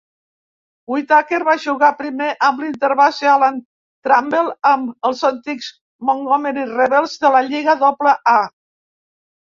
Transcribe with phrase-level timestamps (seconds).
[0.91, 3.59] Whitaker va jugar primer amb l'interbase Alan
[4.09, 5.69] Trammell amb els antics
[6.11, 8.39] Montgomery Rebels de la lliga Doble A.